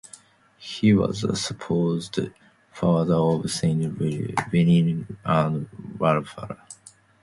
He 0.57 0.93
was 0.95 1.21
the 1.21 1.35
supposed 1.35 2.19
father 2.71 3.13
of 3.13 3.51
Saints 3.51 3.85
Willibald, 3.99 4.33
Winiblad 4.51 5.15
and 5.25 5.69
Walpurga. 5.99 6.57